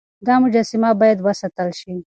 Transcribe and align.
دا 0.27 0.33
مجسمه 0.43 0.89
بايد 0.99 1.17
وساتل 1.27 1.69
شي. 1.79 1.93